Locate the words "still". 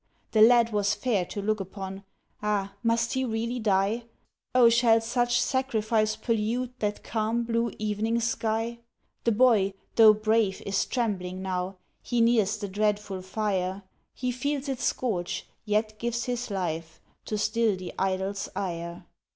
17.37-17.75